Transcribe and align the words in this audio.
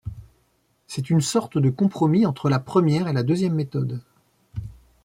C'est 0.87 1.11
une 1.11 1.21
sorte 1.21 1.59
de 1.59 1.69
compromis 1.69 2.25
entre 2.25 2.49
la 2.49 2.57
première 2.57 3.07
et 3.07 3.13
la 3.13 3.21
deuxième 3.21 3.53
méthode. 3.53 4.01